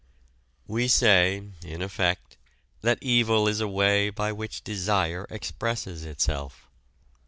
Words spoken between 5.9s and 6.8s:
itself.